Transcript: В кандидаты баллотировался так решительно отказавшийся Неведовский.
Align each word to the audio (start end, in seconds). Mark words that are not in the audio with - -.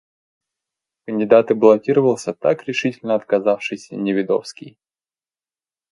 В 0.95 1.05
кандидаты 1.05 1.53
баллотировался 1.53 2.33
так 2.33 2.63
решительно 2.63 3.13
отказавшийся 3.13 3.95
Неведовский. 3.95 4.79